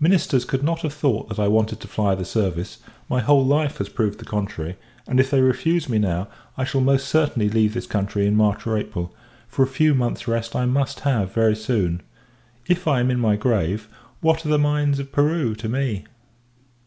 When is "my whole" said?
3.10-3.44